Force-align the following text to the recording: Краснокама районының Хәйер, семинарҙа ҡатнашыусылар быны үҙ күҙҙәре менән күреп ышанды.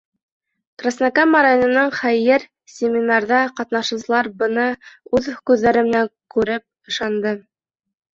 Краснокама 0.83 1.41
районының 1.45 1.91
Хәйер, 1.97 2.45
семинарҙа 2.75 3.41
ҡатнашыусылар 3.59 4.29
быны 4.39 4.65
үҙ 5.19 5.29
күҙҙәре 5.51 5.85
менән 5.89 6.09
күреп 6.37 6.67
ышанды. 6.95 7.35